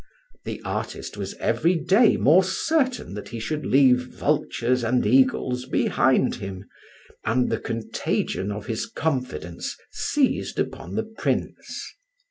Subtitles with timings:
[0.45, 6.37] The artist was every day more certain that he should leave vultures and eagles behind
[6.37, 6.65] him,
[7.23, 11.93] and the contagion of his confidence seized upon the Prince.